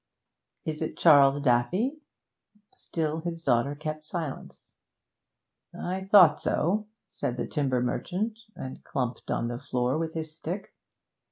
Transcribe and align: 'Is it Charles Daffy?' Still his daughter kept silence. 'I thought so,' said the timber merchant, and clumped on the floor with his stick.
'Is 0.65 0.81
it 0.81 0.97
Charles 0.97 1.39
Daffy?' 1.41 2.01
Still 2.75 3.19
his 3.19 3.43
daughter 3.43 3.75
kept 3.75 4.03
silence. 4.03 4.71
'I 5.79 6.05
thought 6.05 6.41
so,' 6.41 6.87
said 7.07 7.37
the 7.37 7.45
timber 7.45 7.81
merchant, 7.83 8.39
and 8.55 8.83
clumped 8.83 9.29
on 9.29 9.47
the 9.47 9.59
floor 9.59 9.99
with 9.99 10.15
his 10.15 10.35
stick. 10.35 10.73